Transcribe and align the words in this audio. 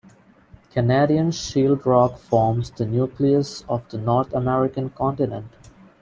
Canadian 0.71 1.29
Shield 1.29 1.85
rock 1.85 2.17
forms 2.17 2.71
the 2.71 2.87
nucleus 2.87 3.61
of 3.69 3.87
the 3.89 3.99
North 3.99 4.33
American 4.33 4.89
continent. 4.89 5.51